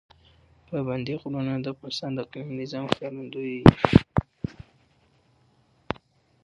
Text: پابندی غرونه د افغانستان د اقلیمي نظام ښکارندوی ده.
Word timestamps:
پابندی 0.67 1.15
غرونه 1.21 1.53
د 1.59 1.65
افغانستان 1.73 2.11
د 2.13 2.17
اقلیمي 2.25 2.53
نظام 2.61 2.85
ښکارندوی 2.91 3.57
ده. 3.63 3.75